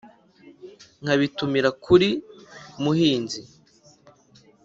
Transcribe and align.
nkabitumira 1.03 1.69
kuri 1.83 2.09
muhinzi 2.83 3.41